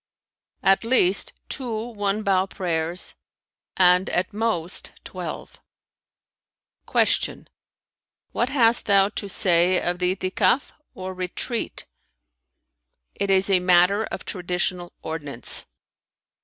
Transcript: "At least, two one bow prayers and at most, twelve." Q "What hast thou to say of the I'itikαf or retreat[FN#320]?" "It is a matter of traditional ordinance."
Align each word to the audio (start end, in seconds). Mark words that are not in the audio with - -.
"At 0.63 0.83
least, 0.83 1.31
two 1.47 1.71
one 1.89 2.23
bow 2.23 2.47
prayers 2.47 3.13
and 3.77 4.09
at 4.09 4.33
most, 4.33 4.93
twelve." 5.03 5.59
Q 6.91 7.45
"What 8.31 8.49
hast 8.49 8.87
thou 8.87 9.09
to 9.09 9.29
say 9.29 9.79
of 9.79 9.99
the 9.99 10.15
I'itikαf 10.15 10.71
or 10.95 11.13
retreat[FN#320]?" 11.13 11.83
"It 13.13 13.29
is 13.29 13.51
a 13.51 13.59
matter 13.59 14.05
of 14.05 14.25
traditional 14.25 14.91
ordinance." 15.03 15.67